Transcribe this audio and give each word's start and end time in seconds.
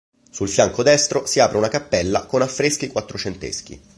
Sul 0.31 0.49
fianco 0.49 0.81
destro 0.81 1.27
si 1.27 1.39
apre 1.39 1.57
una 1.59 1.67
cappella 1.67 2.25
con 2.25 2.41
affreschi 2.41 2.87
quattrocenteschi. 2.87 3.79